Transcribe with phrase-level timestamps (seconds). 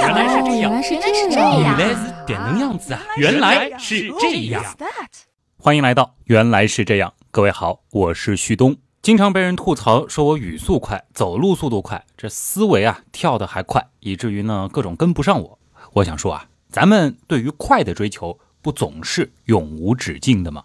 [0.00, 0.98] 原来是这样，原来是
[1.30, 3.02] 这样，原来是这能样子啊！
[3.16, 4.62] 原来是这样。
[5.58, 8.76] 欢迎来到原来是这样，各位好，我是旭东。
[9.02, 15.58] 经常被人吐槽说我语速快，走路速度快，这思维啊跳得还快，以至于呢各种跟不上我。
[15.94, 20.64] 我想说啊，咱们对于快的追求不总是永无止境的吗？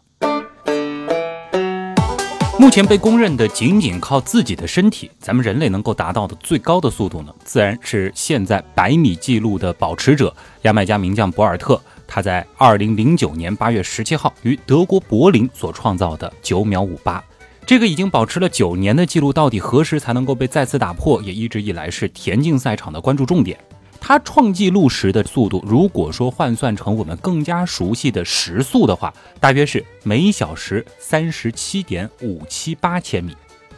[2.61, 10.31] 目前被公认的仅仅靠自己的身体，咱们人类能够达到的最高的速度呢，自然是现在百米纪录的保持者
[10.61, 17.21] 牙买加名将博尔特，他在二零零九年八月十七号于德国柏林所创造的九秒五八。
[17.65, 23.57] 这个已经保持了九年的记录，到底何时才能够被再次打破，也一直以来是田径赛场的关注重点。
[24.03, 33.33] 他创纪录时的速度，如果说换算成我们更加熟悉的时速的话，大约是每小时三十七点五七八千米。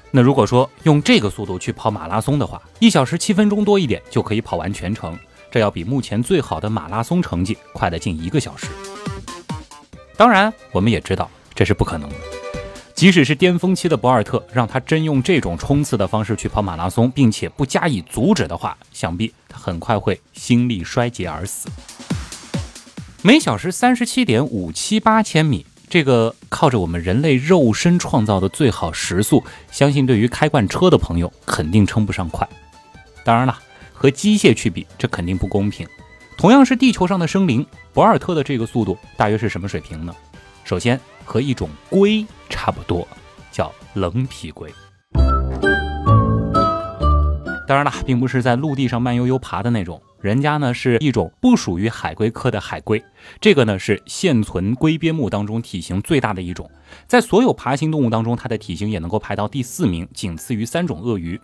[0.10, 5.16] 那如果说用这个速度去跑马拉松的话，一小时七分钟多一点就可以跑完全程，
[5.52, 8.68] 这要比目前最好的马拉松成绩快了近一个小时。
[10.16, 12.16] 当然，我们也知道这是不可能的。
[12.96, 21.68] 即使是巅峰期的博尔特，让他真用这种冲刺的方式去跑马拉松，并且不加以阻止的话，想必他很快会心力衰竭而死。
[23.22, 32.48] 每小时三十七点五七八千米，这个靠着我们人类肉身创造的最好时速，相信对于开惯车的朋友肯定称不上快。
[33.26, 33.58] 当然了，
[33.92, 35.88] 和机械去比，这肯定不公平。
[36.38, 40.14] 同样是地球上的生灵，博尔特的这个速度大约是什么水平呢？
[40.64, 41.00] 首先。
[41.26, 43.08] 和一种龟差不多，
[43.50, 44.70] 叫棱皮龟。
[47.66, 53.02] 当然了，并不是在陆地上慢悠悠爬的那种，人家呢是一种不属于海龟科的海龟。
[53.40, 56.70] 这个呢是现存龟鳖目当中体型最大的一种，
[57.08, 61.40] 在所有爬行动物当中，它的体型也能够排到第四名，仅次于三种鳄鱼。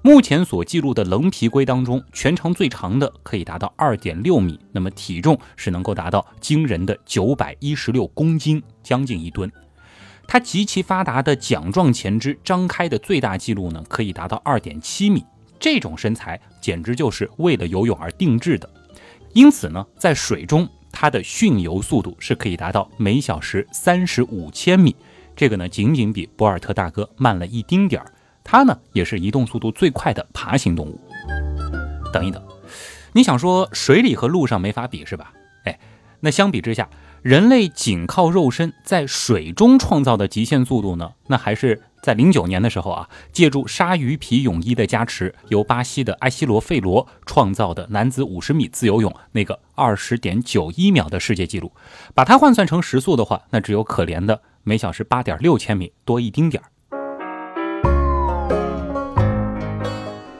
[0.00, 9.50] 目前所记录的棱皮龟当中，全长最长的可以达到二点六米，那么体重是能够达到惊人的九百一十六公斤，将近一吨。
[10.26, 15.24] 它极其发达的桨状前肢张开的最大记录呢，可以达到二点七米。
[15.58, 18.70] 这种身材简直就是为了游泳而定制的。
[19.32, 24.94] 因此呢，在水中它的迅游速度是可以达到每小时三十五千米，
[25.34, 28.12] 这个呢仅仅比博尔特大哥慢了一丁点儿。
[28.50, 30.98] 它呢也是移动速度最快的爬行动物。
[32.10, 32.42] 等一等，
[33.12, 35.34] 你想说水里和陆上没法比是吧？
[35.64, 35.78] 哎，
[36.20, 36.88] 那相比之下，
[37.20, 41.12] 人类仅靠肉身在水中创造的极限速度呢？
[41.26, 51.70] 那还是在零九年的时候啊，借助鲨鱼皮泳衣的加持，由巴西的埃西罗费罗创造的男子五十米自由泳那个二十点九一秒的世界纪录。
[52.14, 56.70] 把它换算成时速的话，那只有可怜的每小时八点六千米多一丁点儿。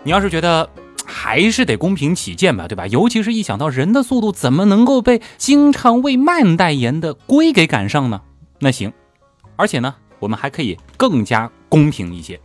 [0.09, 0.71] 你要是觉得
[1.05, 2.87] 还是得公平起见吧，对吧？
[2.87, 8.23] 尤其是一想到人的速度怎么能够被经常为慢代言的龟给赶上呢？
[8.59, 8.91] 那行，
[9.57, 12.41] 而且呢，我们还可以更加公平一些，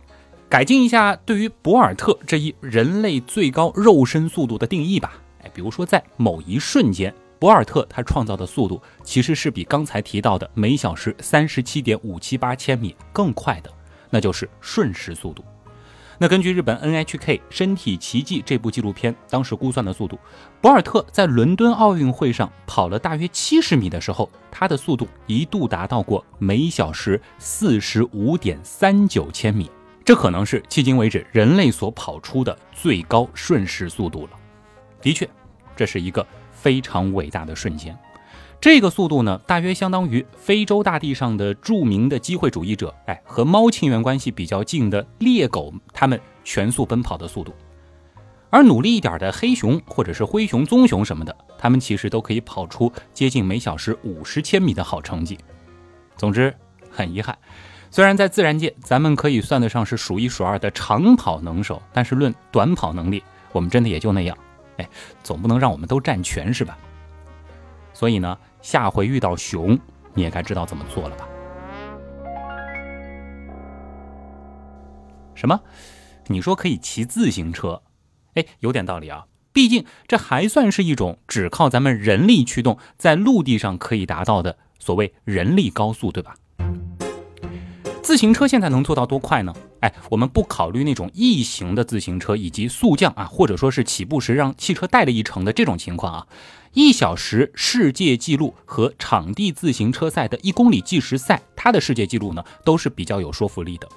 [0.46, 5.14] 改进一下对于博尔特这一人类最高肉身速度的定义吧。
[5.42, 13.70] 哎，比如说在某一瞬间，博尔特他创造的速度其实是比刚才提到的每小时三十七点五七八千米更快的，
[14.10, 15.42] 那就是瞬时速度。
[16.18, 17.18] 那根据日本 NHK
[17.50, 20.18] 《身体奇迹》这部纪录片当时估算的速度，
[20.60, 29.70] 博尔特在伦敦奥运会上跑了大约七十米的时候，他的速度一度达到过每小时四十五点三九千米，
[30.04, 34.30] 这可能是迄今为止人类所跑出的最高瞬时速度了。
[35.00, 35.28] 的确，
[35.74, 37.96] 这是一个非常伟大的瞬间。
[38.64, 47.52] 这个速度呢，大约相当于非洲大地上的著名的机会主义者，哎，和猫亲缘关系比较近的猎狗，它们全速奔跑的速度。
[48.48, 55.38] 而努力一点的黑熊或者是灰熊、棕熊什么的，它们其实都可以跑出接近每小时五十千米的好成绩。
[56.16, 56.56] 总之，
[56.90, 57.36] 很遗憾，
[57.90, 64.34] 虽然在自然界咱们可以算得上是数一数二的长跑能手，但是论短跑能力，我们真的也就那样。
[64.78, 64.88] 哎，
[65.22, 66.78] 总不能让我们都占全是吧？
[67.92, 68.38] 所以呢。
[68.64, 69.78] 下回遇到熊，
[70.14, 71.28] 你也该知道怎么做了吧？
[75.34, 75.60] 什么？
[76.28, 77.82] 你说可以骑自行车？
[78.36, 79.26] 哎，有点道理啊。
[79.52, 86.34] 毕竟这还算是一种只靠咱们人力驱动，在陆地上可以达到的所谓人力高速，对吧？
[88.04, 89.54] 自行车现在能做到多快呢？
[89.80, 96.26] 哎，我们不考虑那种异形的自行车以及速降啊，或者说是起步时让汽车带了一程的这种情况啊。
[96.74, 103.88] 一小时世界纪录和场地自行车赛的一公里计时赛，它的世界纪录呢都是比较有说服力的。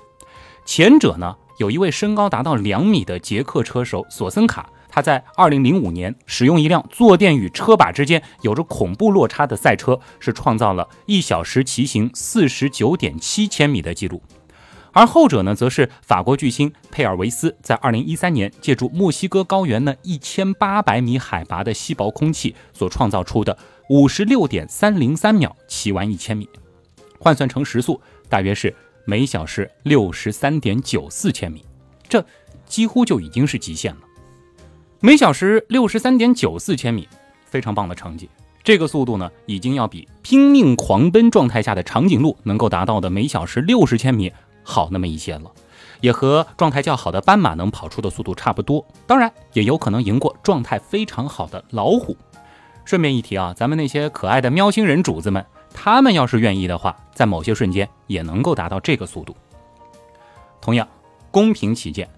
[0.66, 14.24] 前者呢，有一位身高达到两米的捷克车手索森卡，他在2005年使用一辆坐垫与车把之间有着恐怖落差的赛车，是创造了一小时骑行49.7千米的记录。
[14.94, 23.56] 而后者呢，则是法国巨星佩尔维斯在2013年借助墨西哥高原呢1800米海拔的稀薄空气所创造出的
[23.90, 26.50] 56.303秒骑完1000米，
[27.20, 31.64] 换算成时速大约是每小时63.94千米，
[32.10, 32.26] 这
[32.66, 34.02] 几乎就已经是极限了。
[35.00, 37.08] 每小时63.94千米，
[37.46, 38.28] 非常棒的成绩。
[38.64, 44.34] 这个速度呢，已经要比拼命狂奔状态下的长颈鹿能够达到的每小时60千米。
[44.64, 45.52] 好那么一些了，
[46.02, 52.18] 也和状态较好的斑马能跑出的速度差不多，当然也有可能赢过状态非常好的老虎。
[52.84, 59.36] 顺便一提啊，咱们那些可爱的喵星人主子们，他们要是愿意的话，在某些瞬间也能够达到这个速度。
[60.60, 60.88] 同样，
[61.30, 62.10] 公平起见，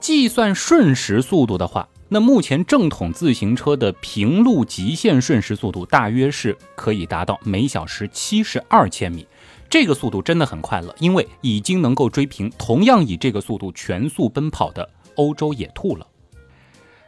[0.00, 9.26] 计算瞬时速度的话，那目前正统自行车的平路极限瞬时速度大约是可以达到每小时七十二千米。
[9.68, 16.06] 这个速度真的很快了，因为已经能够追平同样以这个速度全速奔跑的欧洲野兔了。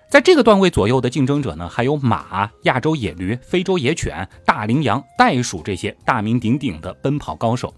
[0.08, 7.72] 在这个段位左右的竞争者呢，还有马、亚洲野驴、非洲野犬、大羚羊、袋鼠这些大名鼎鼎的奔跑高手。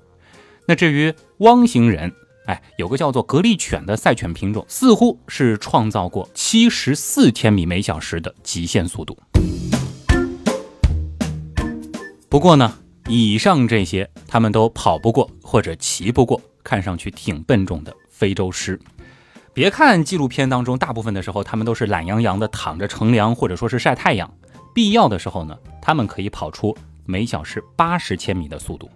[0.67, 2.13] 那至于汪星人，
[2.49, 9.17] 哎，有个叫做格力犬的赛犬品种，似乎是创造过七十四千米每小时的极限速度。
[12.29, 12.75] 不过呢。
[13.11, 18.79] 以上这些，他们都跑不过或者骑不过，看上去挺笨重的非洲狮。
[19.55, 24.31] 别看纪录片当中大部分的时候，他们都是懒洋洋的躺着乘凉或者说是晒太阳，
[24.75, 28.91] 必要的时候呢，他们可以跑出每小时八十千米的速度。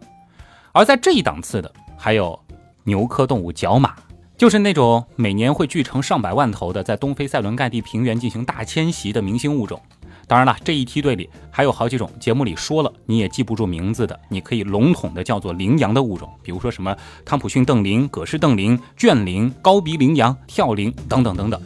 [0.72, 2.38] 而在这一档次的，还有
[2.84, 3.94] 牛科动物角马，
[4.36, 9.80] 就是那种每年会聚成上百万头的，在东非塞伦盖蒂平原进行大迁徙的明星物种。
[10.28, 21.60] 当然了，这一梯队里还有好几种节目里说了你也记不住名字的，你可以笼统的叫做羚羊的物种，比如说什么康普逊瞪羚、葛氏瞪羚、卷羚、高鼻羚羊、跳羚等等等等。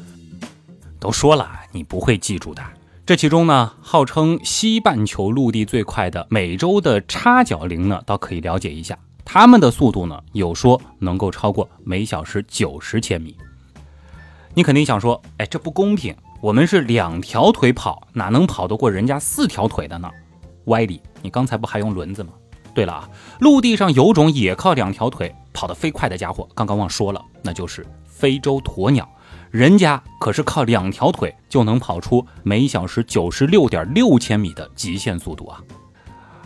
[0.98, 2.62] 都说了你不会记住的。
[3.04, 8.98] 这其中呢，号称西半球陆地最快的美洲的叉角羚呢，倒可以了解一下，
[9.28, 13.36] 它们的速度呢，有说能够超过每小时九十千米。
[14.54, 16.14] 你肯定想说，哎，这不公平。
[16.40, 20.08] 我们是两条腿跑，哪能跑得过人家四条腿的呢？
[20.66, 22.32] 歪理，你刚才不还用轮子吗？
[22.72, 29.08] 对了啊，陆地上有种也靠两条腿跑得飞快的家伙，刚刚忘说了，那就是非洲鸵鸟，
[29.50, 35.60] 人家可是靠两条腿就能跑出每小时九十六点六千米的极限速度啊！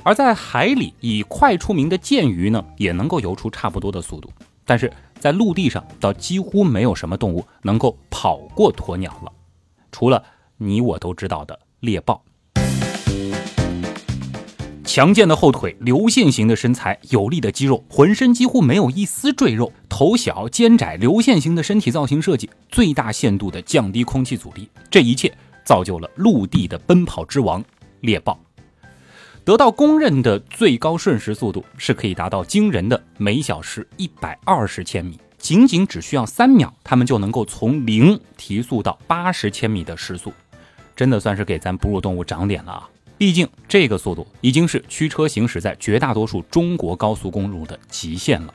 [0.03, 4.31] 而在海里以快出名的剑鱼呢，也能够游出差不多的速度，
[4.65, 9.31] 但是在陆地上倒几乎没有什么动物能够跑过鸵鸟了。
[9.93, 10.23] 除了
[10.57, 12.23] 你我都知道的猎豹，
[14.85, 25.31] 强健的后腿，流线型的身材，有力的肌肉，浑身几乎没有一丝赘肉，头小肩窄，流线型的身体造型设计，最大限度的降低空气阻力，这一切
[25.63, 27.63] 造就了陆地的奔跑之王
[28.01, 28.39] 猎豹，
[29.45, 35.19] 得到公认的最高瞬时速度是可以达到惊人的每小时一百二十千米。
[35.39, 40.31] 仅仅只需要三秒，他们就能够从零提速到八十千米的时速，
[40.95, 42.89] 真的算是给咱哺乳动物长脸了啊！
[43.17, 48.55] 毕竟这个速度已经是驱车行驶在绝大多数中国高速公路的极限了。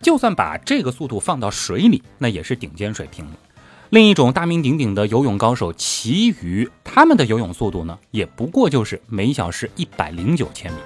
[0.00, 3.32] 就算把这个速度放到水里，那也是顶尖水平了。
[3.92, 10.78] 另一种大名鼎鼎的游泳高手旗鱼，他们的游泳速度呢，也不过就是每小时一百零九千米，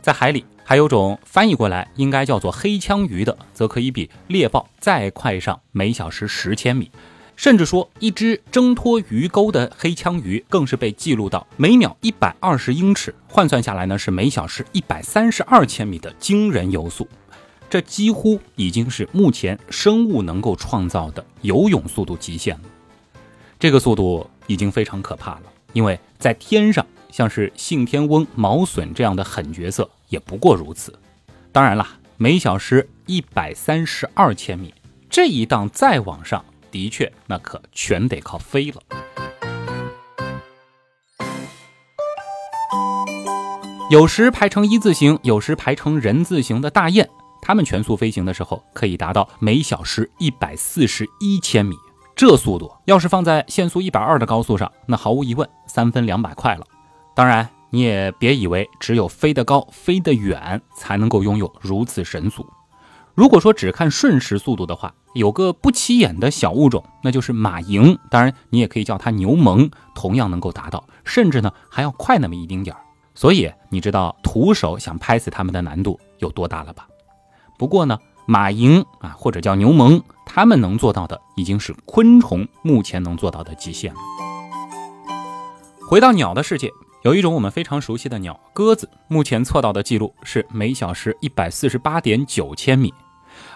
[0.00, 0.44] 在海里。
[0.62, 6.88] 还有种翻译过来应该叫做黑枪鱼的，则可以比猎豹再快上每小时十千米，
[7.34, 17.08] 甚至说一只挣脱鱼钩的黑枪鱼更是被记录到每秒一百二十英尺，换算下来呢是每小时一百三十二千米的惊人游速，
[17.72, 22.64] 这几乎已经是目前生物能够创造的游泳速度极限了。
[23.58, 26.86] 这个速度已经非常可怕了，因为在天上。
[27.10, 30.98] 像是信天翁、毛隼这样的狠角色也不过如此。
[31.50, 31.86] 当然了，
[32.18, 34.74] 每小时一百三十二千米
[35.08, 38.82] 这一档再往上，的确那可全得靠飞了。
[43.90, 47.08] 有时排成一字形，有时排成人字形的大雁，
[47.42, 51.76] 它们全速飞行的时候可以达到每小时一百四十一千米。
[52.14, 56.64] 这速度要是放在限速一百二的高速上，那毫无疑问三分两百块了。
[57.16, 62.46] 当然，你也别以为只有飞得高、飞得远才能够拥有如此神速。
[63.14, 67.98] 如果说只看瞬时速度的话，有个不起眼的小物种，那就是马蝇。
[68.08, 72.82] 当然，你也可以叫它牛虻，同样能够达到，甚至呢还要快那么一丁点儿。
[73.14, 76.86] 所以你知道徒手想拍死它们的难度有多大了吧？
[77.62, 84.00] 不过呢，马蝇啊，或者叫牛虻，它们能做到的已经是昆虫目前能做到的极限了。
[85.88, 86.68] 回到鸟的世界。
[87.04, 92.92] 有一种我们非常熟悉的鸟——鸽子，目前测到的记录是每小时一百四十八点九千米。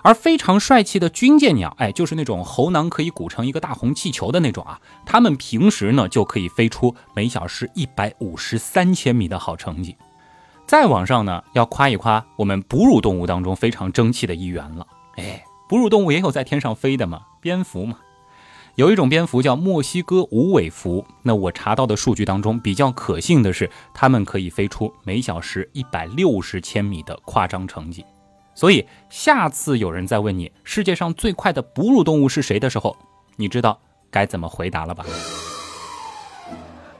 [0.02, 9.96] 而非常帅气的军舰鸟，哎，就是那种喉囊可以鼓成一个大红气球的那种啊，它们平时呢就可以飞出每小时一百五十三千米的好成绩。
[10.66, 14.86] 再往上呢，要夸一夸我们哺乳动物当中非常争气的一员了。
[15.16, 17.98] 哎，哺乳动物也有在天上飞的嘛，蝙蝠嘛。
[18.74, 28.04] 有一种蝙蝠叫墨西哥无尾蝠，那我查到的数据当中比较可信的是，它们可以飞出每小时一百六十千米的夸张成绩。
[28.54, 32.96] 所以下次有人再问你世界上最快的哺乳动物是谁的时候，
[33.36, 33.78] 你知道
[34.10, 35.06] 该怎么回答了吧？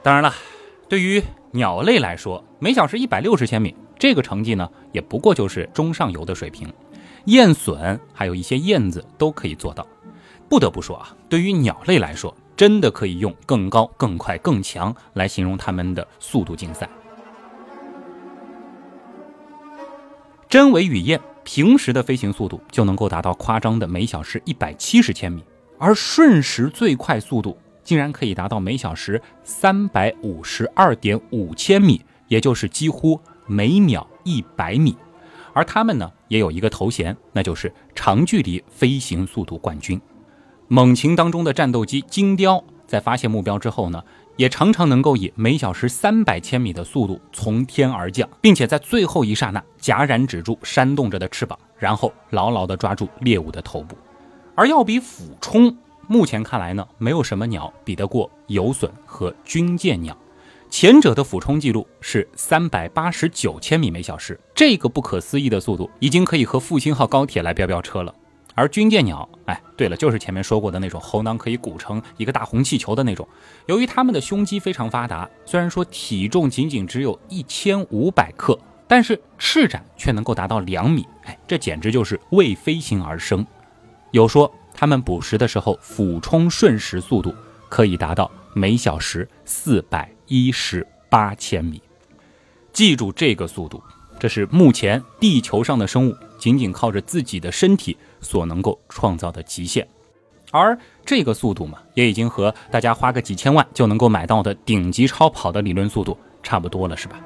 [0.01, 0.33] 当然了，
[0.87, 6.71] 对于鸟类来说，每小时一百六十千米这个成绩呢，也不过就是中上游的水平。
[7.25, 9.85] 燕隼还有一些燕子都可以做到。
[10.49, 16.87] 不得不说啊，对于鸟类来说，真的可以用更高、更快、更强来形容它们的速度竞赛。
[20.47, 25.43] 真尾与雁平时的飞行速度就能够达到夸张的每小时一百七十千米，
[25.77, 27.57] 而瞬时最快速度
[27.87, 34.93] 竟然可以达到每小时三百五十二点五千米，也就是几乎每秒一百米。
[35.53, 39.99] 而它们呢，也有一个头衔，那就是长距离飞行速度冠军。
[40.67, 44.03] 猛禽当中的战斗机金雕，在发现目标之后呢，
[44.35, 53.95] 也常常能够以每小时三百千米的速度从天而降，并且在最后一刹那戛然止住扇动着的翅膀，然后牢牢地抓住猎物的头部。
[54.55, 55.73] 而要比俯冲，
[56.07, 60.17] 目前看来呢，没有什么鸟比得过游隼和军舰鸟。
[60.69, 68.13] 前者的俯冲记录是三百八十九千米每小时，这个不可思议的速度，已经可以和复兴号高铁来飙飙车了。
[68.55, 73.27] 而军舰鸟，哎，对了，就是前面说过的那种喉囊可以鼓成一个大红气球的那种。
[73.67, 83.45] 由于它们的胸肌非常发达，虽然说体重仅仅只有一千五百克，但是翅展却能够达到两米，哎，这简直就是为飞行而生。
[84.11, 87.35] 有说它们捕食的时候，俯冲瞬时速度
[87.67, 91.81] 可以达到每小时四百一十八千米。
[92.71, 93.83] 记住这个速度，
[94.17, 97.97] 这是目前地球上的生物仅仅靠着自己的身体。
[98.19, 99.87] 所能够创造的极限，
[100.51, 107.21] 而这个速度嘛，也已经和大家花个几千万就能够买到的顶级超跑的理论速度差不多了，是吧？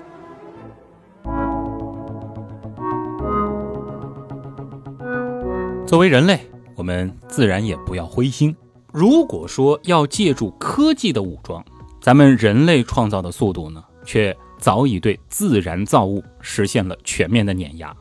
[5.88, 6.46] 作为人类，
[6.82, 8.56] 我们自然也不要灰心。
[8.92, 11.64] 如果说要借助科技的武装，
[12.02, 17.96] 咱们人类创造的速度呢，却早已对自然造物实现了全面的碾压。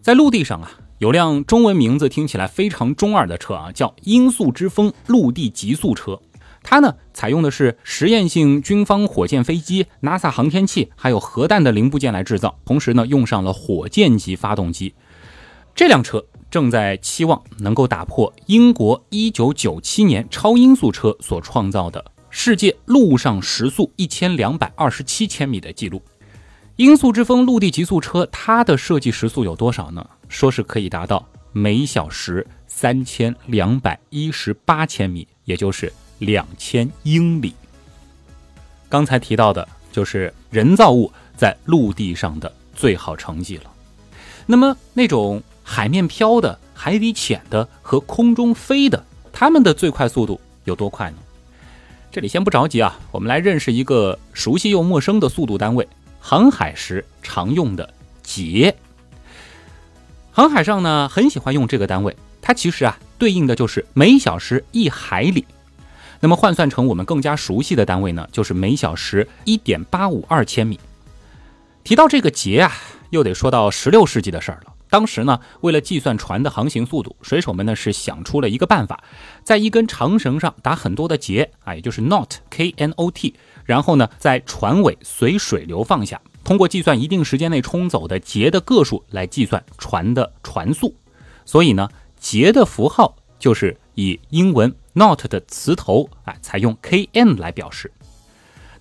[0.00, 0.72] 在陆地上啊。
[0.98, 6.20] 有辆中文名字听起来非常中二的车啊，叫“音速之风”陆地极速车。
[6.62, 14.94] 它呢，采用的是实验性军方火箭飞机、NASA 航天器还有核弹的零部件来制造，同时呢，用上了火箭级发动机。
[15.74, 26.02] 这辆车正在期望能够打破英国1997年超音速车所创造的世界陆上时速1227千米的记录。
[26.76, 30.06] 音速之风陆地极速车，它的设计时速有多少呢？
[30.28, 37.54] 说是可以达到每小时三千两百一十八千米，也就是两千英里。
[38.90, 43.72] 刚才提到的就是人造物在陆地上的最好成绩了。
[44.44, 51.16] 那么那种海面飘的、海底潜的和空中飞的，它们的最快速度有多快呢？
[52.10, 55.88] 这里先不着急啊，我们来认识一个熟悉又陌生的速度单位。
[56.20, 57.92] 航海时常用的
[58.22, 58.76] 节，
[60.30, 65.44] 航海上呢很喜欢用这个单位，它其实啊对应的就是每小时一海里，
[66.20, 70.78] 那么换算成我们更加熟悉的单位呢，就是每小时一点八五二千米。
[71.82, 72.72] 提到这个节啊，
[73.10, 74.71] 又得说到十六世纪的事儿了。
[74.92, 79.02] 当时呢，为了计算船的航行速度，水手们呢是想出了一个办法，
[79.42, 83.34] 在一根长绳上打很多的结啊，也就是 knot，k n o t。
[83.64, 90.94] 然后呢，在船尾随水流放下，通过计算一定时间内冲走的结的个数来计算船的船速。
[91.46, 97.90] 所以呢，结的符号就是以英文 not 的词头啊，采用 kn 来表示。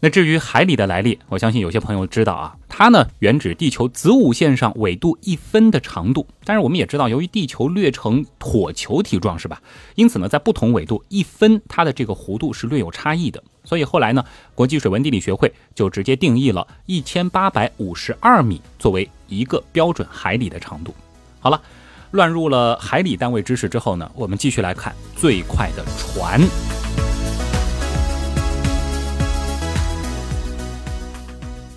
[0.03, 6.25] 那至于海里的来历，我相信有些朋友知道啊，它呢原指地球子午线上纬度一分的长度。
[6.43, 9.62] 但是我们也知道，由于地球略呈椭球体状，是吧？
[9.93, 13.43] 因此呢，在不同纬度一分，它的这个弧度是略有差异的。
[13.63, 20.96] 所以后来呢，国际水文地理学会就直接定义了一千八百五十二米作为一个标准海里的长度。
[21.39, 21.62] 好了，
[22.10, 26.41] 乱入了海里单位知识之后呢，我们继续来看最快的船。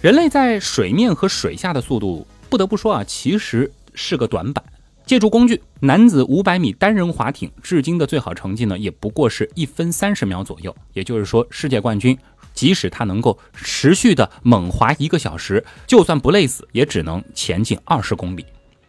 [0.04, 4.62] 人类在水面和水下的速度，不得不说啊，其实是个短板。
[5.06, 10.76] 借助工具，男子五百米单人划艇至今的最好成绩呢，也不过是一分三十秒左右。
[10.92, 12.14] 也就是说，世界冠军
[12.52, 18.44] 即使他能够持续的猛划一个小时，就算不累死，也只能前进二十公里。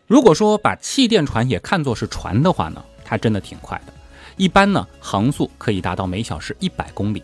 [0.08, 3.94] 如果说把气垫船也看作是船的话呢，它真的挺快的，
[4.36, 7.24] 一般呢航速可以达到每小时一百公里。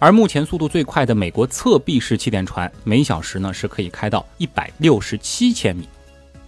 [0.00, 5.86] 而目前速度最快的美国侧壁式气垫船，每小时呢是可以开到一百六十七千米。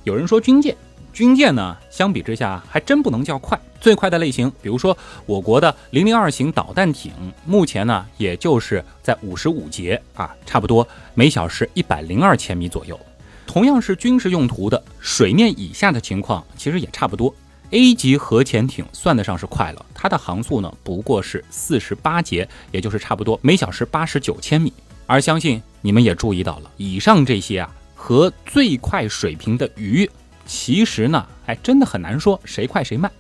[0.05, 0.75] 有人说军舰，
[1.13, 3.61] 军舰呢相比之下还真不能叫快。
[3.79, 7.13] 最快的类型，比如说我国的零零二型导弹艇，
[7.45, 12.99] 目前呢也就是在五十五节啊，差不多每小时一百零二千米左右。
[13.47, 17.35] 同样是军事用途的，水面以下的情况其实也差不多。
[17.73, 24.71] A 级核潜艇算得上是快了，它的航速呢不过是四十八节，也就是差不多每小时八十九千米。
[25.07, 30.09] 而相信你们也注意到了，以上这些啊和最快水平的鱼，
[30.45, 33.11] 其实呢还真的很难说谁快谁慢。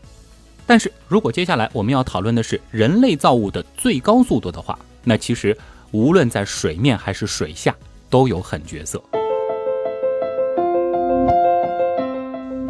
[0.67, 5.57] 但是如果接下来我们要讨论的是人类造物的最高速度的话，那其实
[5.93, 7.75] 无论在水面还是水下
[8.11, 9.03] 都有狠角色。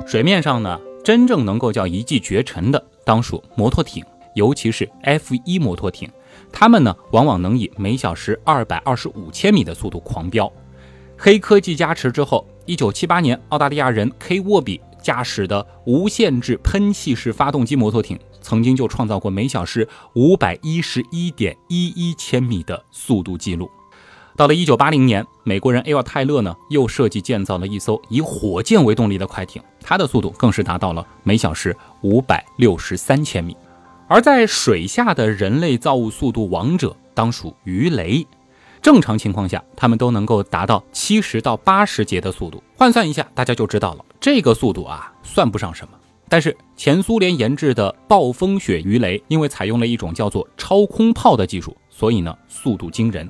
[0.06, 0.78] 水面上呢？
[1.04, 4.04] 真正能够叫一骑绝尘的，当属摩托艇，
[4.34, 6.08] 尤其是 F 一摩托艇，
[6.52, 10.50] 它们呢往往能以每小时二百二十五千米的速度狂飙。
[11.18, 23.68] 黑科技加持之后，一九七八年，澳大利亚人 K 沃比驾驶的无限制喷气式发动机摩托艇，曾经就创造过每小时五百一十一点一一千米的速度记录。
[24.34, 33.56] 到了一九八零年，美国人埃尔泰勒呢又设计建造了一艘以火箭为动力的快艇，它的速度更是达到了每小时五百六十三千米。
[34.08, 38.26] 而在水下的人类造物速度王者当属鱼雷，
[38.80, 42.62] 正常情况下，它们都能够达到七十到八十节的速度。
[42.76, 45.92] 换算一下，大家就知道了，这个速度啊算不上什么。
[46.28, 53.28] 但是前苏联研制的暴风雪鱼雷，因为采用了一种叫做超空炮的技术，所以呢速度惊人。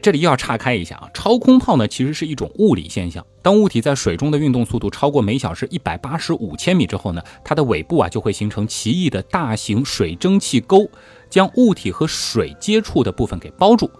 [0.00, 3.24] 这里又要岔开一下啊，超空炮呢其实是一种物理现象。
[3.42, 10.88] 当物体在水中的运动速度超过每小时一百八十五千米之后呢，它的尾部啊就会形成奇异的大型水蒸气沟，
[11.28, 13.90] 将物体和水接触的部分给包住。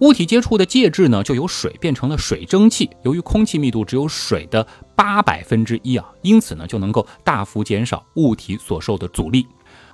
[0.00, 2.90] 物体接触的介质呢就由水变成了水蒸气。
[3.04, 9.46] 由于空气密度只有水的八百分之一啊，因此呢就能够大幅减少物体所受的阻力。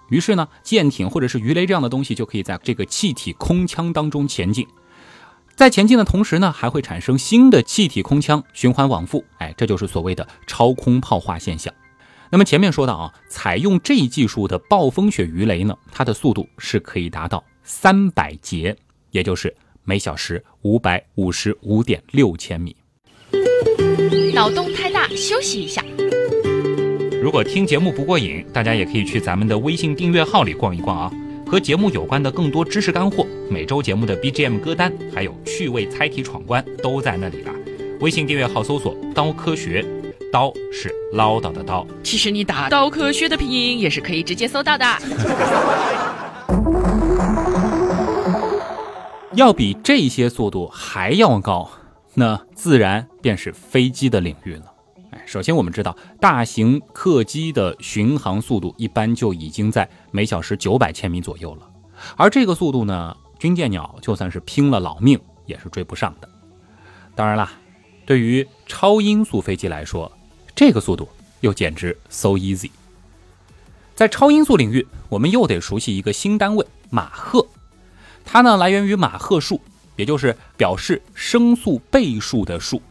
[0.09, 4.67] 于是呢，舰艇或者是鱼雷这样的东西就可以在这个气体空腔当中前进。
[5.61, 11.71] 在前进的同时呢，还会产生新的气体空腔循环往复，哎，这就是所谓的超空泡化现象。
[12.31, 18.75] 那么前面说到啊，采用这一技术的暴风雪鱼雷呢，它的速度是可以达到三百节，
[19.11, 22.75] 也就是每小时五百五十五点六千米。
[24.33, 25.85] 脑洞太大，休息一下。
[27.23, 31.13] 如果听节目不过瘾，大家也可以去咱们的微信订阅号里逛一逛啊。
[31.51, 37.53] 和节目有关的更多知识干货，每周节目的 BGM 歌单，还有趣味猜题闯关都在那里了。
[37.99, 39.85] 微信订阅号搜索“刀科学”，
[40.33, 41.85] 刀是唠叨的刀。
[42.05, 44.87] 其实你打“刀科学”的拼音也是可以直接搜到的。
[49.35, 51.69] 要比这些速度还要高，
[52.15, 54.70] 那自然便是飞机的领域了。
[55.31, 61.71] 首先，我们知道大型客机的巡航速度一般就已经在每小时九百千米左右了，
[62.17, 65.17] 而这个速度呢，军舰鸟就算是拼了老命
[65.47, 66.29] 也是追不上的。
[67.15, 67.53] 当然啦，
[68.05, 70.11] 对于超音速飞机来说，
[70.53, 71.09] 这个速度
[71.43, 72.73] 又简直 so easy。
[73.95, 77.47] 在超音速领域，我们又得熟悉一个新单位马赫，
[78.25, 79.61] 它呢来源于马赫数，
[79.95, 82.83] 也就是表示声速倍数的数。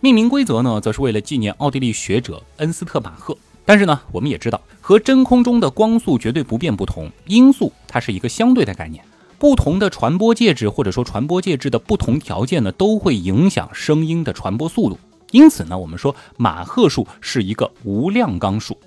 [0.00, 3.36] 命名规则呢，则是为了纪念奥地利学者恩斯特·马赫。
[3.64, 9.04] 但是呢，我们也知道，和真空中的光速绝对不变不同，音速它是一个相对的概念。
[9.38, 14.98] 不同的传播介质或者说传播介质的不同条件呢，都会影响声音的传播速度。
[15.32, 18.78] 因此呢，我们说马赫数是一个无量纲数。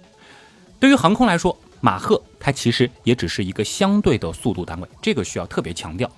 [0.79, 6.09] 对于航空来说，马赫它其实也只是一个相对的速度单位，这个需要特别强调。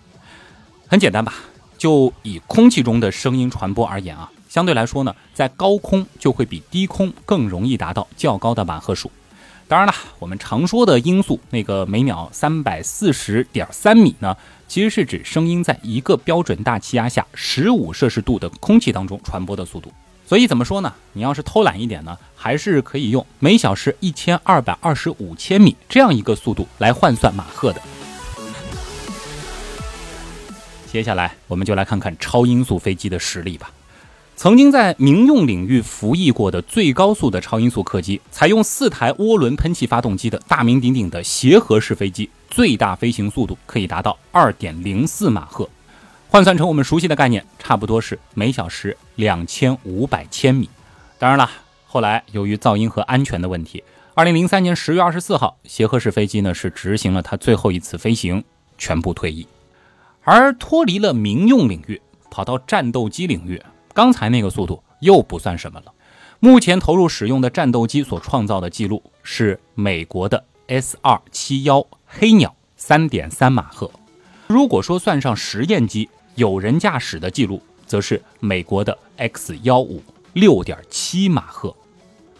[0.88, 1.34] 很简单吧？
[1.78, 9.12] 就以空气中的声音传播而言啊，相对来说呢，在高空就会比低空更容易达到较高的马赫数。
[9.68, 14.38] 当然了，我们常说的音速那个每秒三百四十点三米呢，
[14.68, 19.92] 其实是指声音在一个标准大气压下十五摄氏度的空气当中传播的速度。
[20.28, 20.94] 所以怎么说呢？
[21.14, 27.82] 你要是偷懒一点呢，还是可以用每小时一千二百二十五千米这样一个速度来换算马赫的。
[30.92, 33.72] 接下来，我们就来看看超音速飞机的实力吧。
[34.44, 45.70] 曾经在民用领域服役过的最高速的超音速客机，采用四台涡轮喷气发动机的大名鼎鼎的协和式飞机，最大飞行速度可以达到二点零四马赫，
[46.28, 50.70] 换算成我们熟悉的概念，差不多是每小时两千五百千米。
[51.18, 51.50] 当然了，
[51.88, 53.82] 后来由于噪音和安全的问题，
[54.14, 58.44] 二零零三年十月二十四号，协和式飞机呢是执行了它最后一次飞行，
[58.78, 59.48] 全部退役。
[60.24, 63.58] 而脱离了民用领域，跑到战斗机领域。
[63.94, 65.94] 刚才那个速度又不算什么了。
[66.40, 73.90] 目前投入使用的战斗机所创造的记录是美国的 S 二七幺黑鸟，三点三马赫。
[74.48, 80.04] 如果说算上实验机有人驾驶的记录，则是美国的 X 幺五，
[80.34, 81.74] 六点七马赫。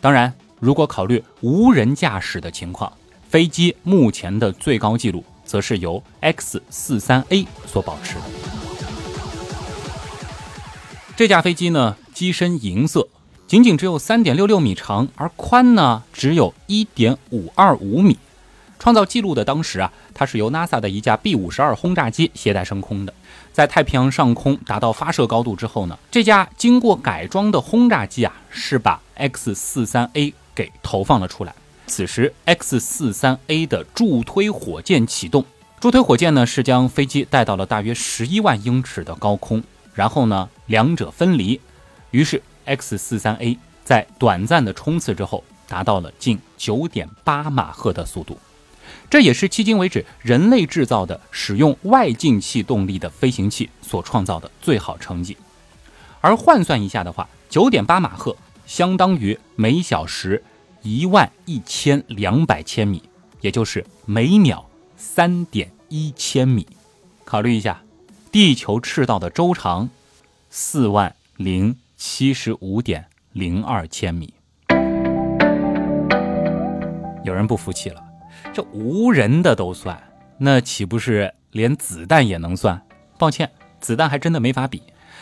[0.02, 2.92] 当然，如果考虑无人驾驶的情况，
[3.30, 8.63] 飞机目前的最高纪录则是由 X 四三 A 所保持的。
[11.16, 13.08] 这架飞机呢，机身银色，
[13.46, 18.18] 仅仅只有三点六六米长，而宽呢只有一点五二五米。
[18.80, 23.14] 创造记录的当时啊，它是由 NASA 的一架 B 五十二轰炸机携带升空的。
[23.52, 31.54] 在太平洋上空达到发射高度之后呢，这架经过改装的轰炸机啊，是把 X 四三 A 给投放了出来。
[31.86, 35.46] 此时，X 四三 A 的助推火箭启动，
[35.80, 39.64] 助推火箭呢是将飞机带到了大约十一万英尺的高空。
[39.94, 41.60] 然后呢，两者分离，
[42.12, 48.40] 于是 X 四三 A 在短暂的冲刺之后，达到了近九点八马赫的速度，
[49.10, 55.38] 这也是迄今为止人类制造的使用外进气动力的飞行器所创造的最好成绩。
[56.22, 60.44] 而换算一下的话，九点八马赫相当于每小时
[60.82, 63.04] 一万一千两百千米，
[63.42, 64.66] 也就是每秒
[64.98, 66.66] 三点一千米。
[67.26, 67.82] 考虑一下。
[68.34, 69.88] 地球赤道的周长
[70.50, 74.34] 四万零七十五点零二千米。
[77.24, 78.04] 有人不服气了，
[78.52, 80.02] 这无人的都算，
[80.40, 82.82] 那岂不是连子弹也能算？
[83.20, 84.82] 抱歉，子弹还真的没法比。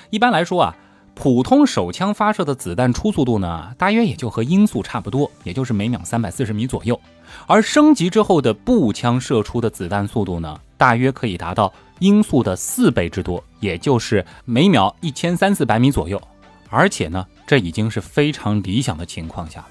[0.10, 0.78] 一般来说啊，
[1.14, 6.98] 普通手枪发射的子弹初速度呢，大约也就和音速差不多，也就是每秒三百四十米左右。
[7.46, 11.74] 而升级之后的步枪射出的子弹速度呢，大约可以达到。
[12.02, 16.20] 音速的四倍之多，也就是每秒一千三四百米左右，
[16.68, 19.68] 而且呢，这已经是非常理想的情况下了。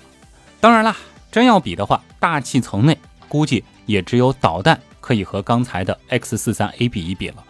[0.60, 0.96] 当然啦，
[1.32, 2.96] 真要比的话，大气层内
[3.28, 7.44] 估计也只有导弹可以和刚才的 X 四三 A 比一比了。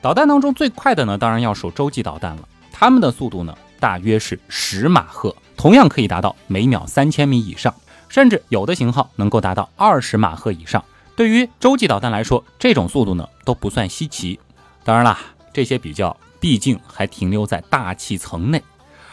[0.00, 7.74] 导弹当中最快的呢，当然要数洲际导弹了，它们的速度呢，大约是十马赫，同样可以达到每秒三千米以上，
[8.08, 10.84] 甚至有的型号能够达到二十马赫以上。
[11.16, 14.40] 对于洲际导弹来说，这种速度呢都不算稀奇。
[14.82, 15.18] 当然啦，
[15.52, 18.62] 这些比较毕竟还停留在大气层内，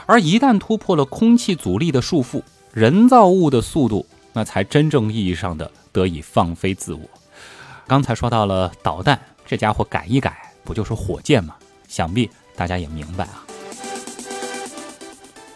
[0.06, 2.42] 而一旦突破了空气阻力的束缚，
[2.74, 7.02] 人造物的速度那才真正意义上的得以放飞自我。
[7.88, 11.56] 刚才说到了导弹，这家伙改一改，不就是火箭吗？
[11.88, 13.46] 想必大家也明白啊。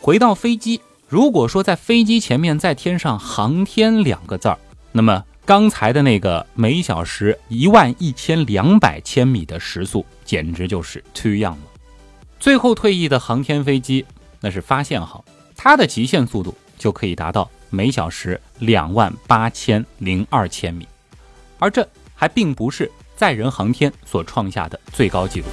[0.01, 4.59] 回到飞机，如果说在飞机前面再添上“航天”两个字儿，
[4.91, 5.23] 那么。
[5.45, 11.57] 刚才的那个每小时一万一千两百千米的时速，简直就是 too young 了。
[12.39, 14.03] 最后退役的航天飞机，
[14.39, 15.23] 那是发现号，
[15.55, 20.87] 它的极限速度就可以达到每小时两万八千零二千米，
[21.59, 25.45] 而这还并不是载人航天所创下的最高纪录。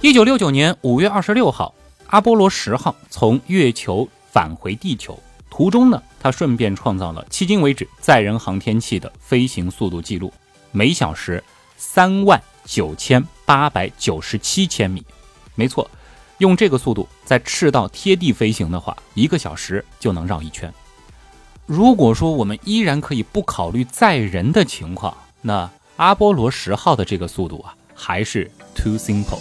[0.00, 1.74] 一九六九年五月二十六号，
[2.06, 5.22] 阿波罗十号从月球返回地球。
[5.60, 10.32] 途中呢，他顺便创造了迄今为止载人航天器的飞行速度记录，
[10.72, 11.44] 每小时
[11.76, 15.04] 三万九千八百九十七千米。
[15.54, 15.90] 没错，
[16.38, 20.72] 用这个速度在赤道贴地飞行的话，一个小时就能绕一圈。
[21.66, 29.38] 如果说我们依然可以不考虑载人的情况，那阿波罗十号的这个速度啊，还是 too simple。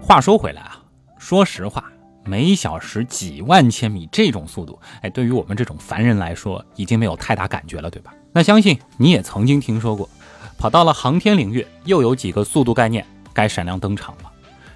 [0.00, 0.80] 话说回来啊，
[1.18, 1.82] 说实话。
[2.26, 8.12] 每小时几万千米这种速度，哎，对于我们这种凡人来说，已经没有太大感觉了，对吧？
[8.32, 10.08] 那相信你也曾经听说过，
[10.58, 14.30] 跑到了航天领域，又有几个速度概念该闪亮登场了。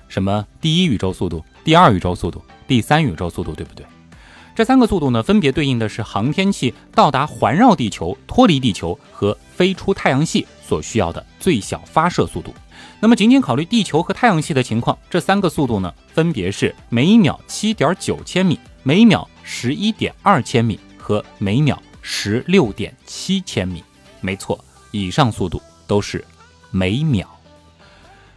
[0.09, 3.85] 什么第一宇宙速度、第二宇宙速度、第三宇宙速度，对不对？
[4.55, 12.53] 这三个速度呢，分别对应的是航天器到达环绕地球、脱离地球和飞出太阳系所需要的最小发射速度。
[13.01, 23.83] 那么，仅仅考虑地球和太阳系的情况，这三个速度呢，分别是每秒七点九千米、每秒十一点二千米和每秒十六点七千米。
[24.21, 26.25] 没错，以上速度都是
[26.71, 27.29] 每秒。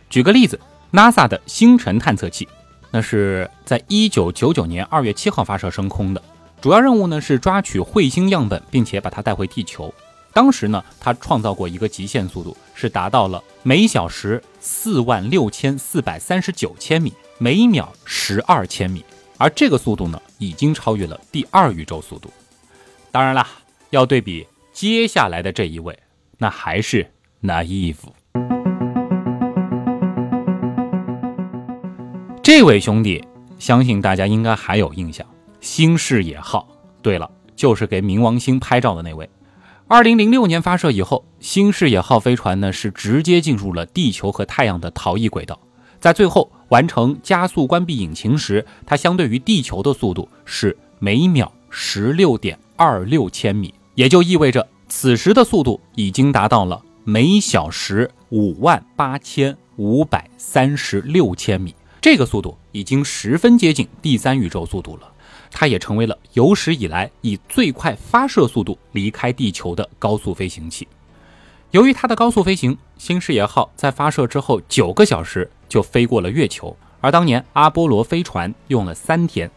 [0.09, 0.59] 举个例子。
[0.95, 2.47] NASA 的星辰探测器，
[2.91, 6.21] 那是在一九九九年二月七号发射升空的。
[6.61, 9.91] 主要任务呢是抓取彗星样本，并且把它带回地球。
[10.33, 19.05] 当时呢，他创造过一个极限速度，是达到了每小时四万六千四百三十九千米，每秒十二千米。
[19.37, 22.31] 而这个速度呢，已经超越了第二宇宙速度。
[23.11, 23.47] 当然啦，
[23.91, 25.97] 要对比接下来的这一位，
[26.39, 27.05] 那还是
[27.43, 27.95] naive。
[32.41, 33.23] 这位兄弟，
[33.59, 35.25] 相信大家应该还有印象，
[35.61, 36.67] 新视野号。
[37.03, 39.29] 对了，就是给冥王星拍照的那位。
[39.87, 45.59] 二零零六年发射以后，新视野号飞船呢是直接进入了地球和太阳的逃逸轨道。
[45.99, 61.75] 在最后完成加速关闭引擎时，它相对于地球的速度是每秒十六点二六千米，也就意味着此时的速度已经达到了每小时五万八千五百三十六千米。
[62.01, 65.12] 这个速度已经十分接近第三宇宙速度了，
[65.55, 70.87] 它也成为了有史以来以最快发射速度离开地球的高速飞行器。
[71.71, 79.49] 由于它的高速飞行，新视野号在发射之后九个小时就飞过了月球，而当年阿波罗飞船用了三天。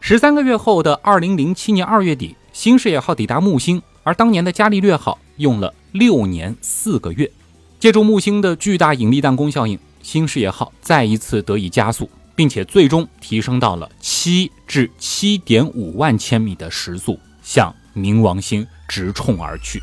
[0.00, 7.30] 十三个月后的二零零七年二月底，新视野号抵达木星，而当年的伽利略号用了六年四个月。
[7.78, 9.78] 借助木星的巨大引力弹弓效应。
[10.02, 19.80] 新视野号再一次得以加速，并且最终提升到了七至七点五万千米的时速，向冥王星直冲而去。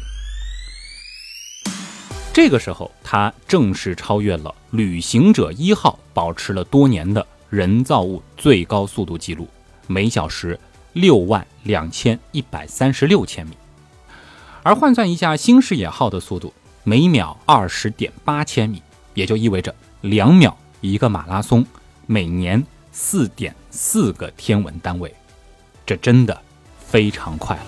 [2.34, 9.48] 这个时候，它正式超越了旅行者一号保持了多年的人造物最高速度记录，
[9.88, 10.58] 每小时
[10.94, 13.54] 六万两千一百三十六千米。
[14.64, 18.82] 而换算一下新视野号的速度，每秒二十点八千米，
[19.14, 19.74] 也就意味着。
[20.02, 21.66] 两秒一个马拉松，
[22.12, 25.14] 每年四点四个天文单位，
[25.86, 26.36] 这真的
[26.80, 27.66] 非常快了。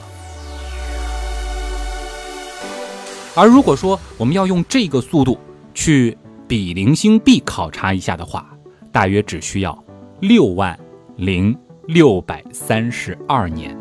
[3.36, 5.38] 而如果说我们要用这个速度
[5.76, 8.50] 去比邻星 B 考察一下的话，
[8.92, 9.78] 大约只需要
[10.22, 10.76] 六万
[11.18, 13.78] 零六百三十二年。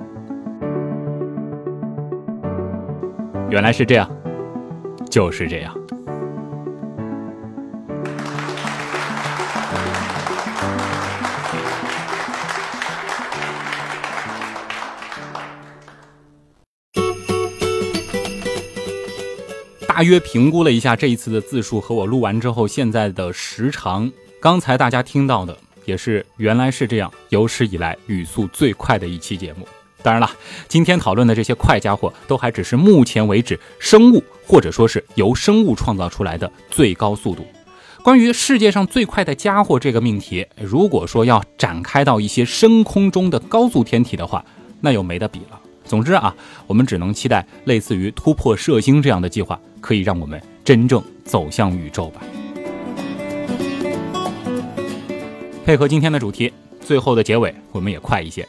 [3.49, 4.07] 原来是这样，
[5.09, 5.75] 就是这样。
[20.01, 24.11] 大约评估了一下这一次的字数和我录完之后现在的时长，
[24.41, 29.69] 刚才大家听到的也是原来是这样有史以来语速最快的一期节目。
[30.03, 30.31] 当然了，
[30.69, 37.45] 今天讨论的这些快家伙都还只是目前为止生物或者说是由生物创造出来的最高速度。
[38.03, 44.43] 关于世界上最快的家伙这个命题，如果说要展开到一些深空中的高速天体的话，
[44.81, 45.60] 那又没得比了。
[45.91, 46.33] 总之啊，
[46.69, 49.59] 我们只能期待类似于突破射星这样的计划。
[49.81, 52.21] 可以让我们真正走向宇宙吧。
[55.65, 58.47] 配合今天的主题，最后的结尾我们也快一些。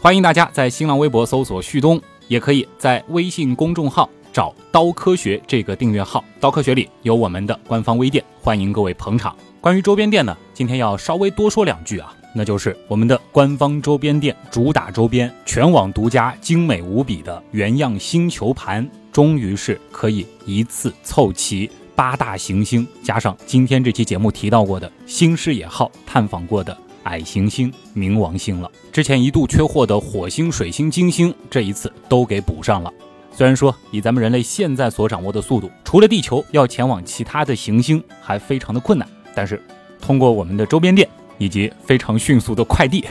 [0.00, 9.34] 欢迎大家在新浪微博搜索“旭东”，也可以在微信公众号找“刀科学”这个订阅号，“刀科学”里有我们的官方微店，欢迎各位捧场。
[9.60, 18.86] 关于周边店呢，今天要稍微多说两句啊，那就是我们的官方周边店主打周边，全网独家、精美无比的原样星球盘。
[19.12, 28.68] 终于是可以一次凑齐八大行星，加上今天这期节目提到过的星视野号探访过的矮行星冥王星了。
[28.92, 32.92] 之前一度缺货的火星、水星、金星，这一次都给补上了。
[33.30, 39.62] 虽然说以咱们人类现在所掌握的速度，除了地球要前往其他的行星还非常的困难，但是
[40.00, 43.04] 通过我们的周边店以及非常迅速的快递，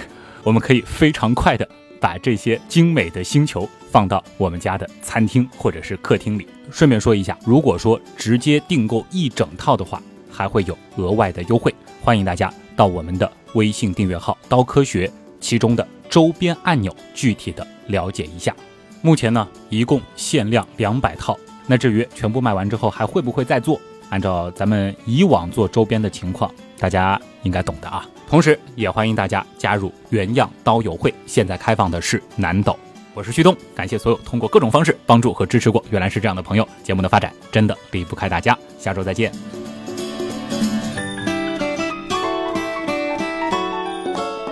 [0.44, 1.68] 我们可以非常快的。
[2.00, 6.46] 把这些精美的星球放到我们家的餐厅或者是客厅里。
[6.70, 11.74] 顺便说一下，如果说直接订购一整套的话，还会有额外的优惠。
[12.02, 15.10] 欢迎大家到我们的微信订阅号“刀科学”
[15.40, 18.54] 其中的周边按钮具体的了解一下。
[19.02, 21.40] 目前呢，一共限量两百套。
[21.68, 28.06] 那至于全部卖完之后还会不会再做，按照咱们以往做周边的情况，大家应该懂的啊。
[28.28, 32.78] 同时，也欢迎大家加入原样刀友会，现在开放的是南斗。
[33.14, 36.68] 我是旭东，感谢所有通过各种方式帮助和支持过原来是这样的朋友。
[36.84, 39.32] 节目的发展真的离不开大家，下周再见。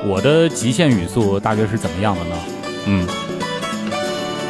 [0.06, 2.36] 我的极限语速大约是怎么样的呢？
[2.86, 3.21] 嗯。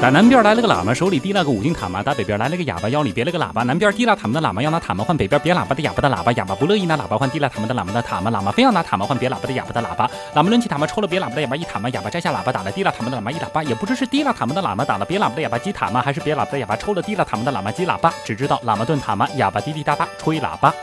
[0.02, 3.62] 打南边来了个喇嘛，手里提了个五斤塔嘛；打北边来了个哑巴，腰里别了个喇叭。
[3.62, 6.32] 南边提了塔嘛的喇嘛，要拿塔嘛换北边别喇叭的哑巴的喇叭。
[6.32, 10.10] 哑巴不乐意拿喇叭换提了塔嘛的喇嘛的塔嘛，喇嘛非要拿塔嘛换别喇叭的哑巴的喇叭。
[10.34, 13.62] 喇嘛抡起塔嘛抽了别喇叭的哑巴一塔嘛，哑巴摘下喇叭打了提了塔嘛的喇嘛一喇叭。
[13.62, 18.12] 也不知是提了塔嘛的喇嘛打了别喇叭的哑巴击塔嘛，还是别喇叭的哑巴抽了提了塔嘛的喇嘛击喇叭。
[18.26, 20.74] 只知道喇嘛炖塔嘛，哑巴滴滴答答吹喇叭。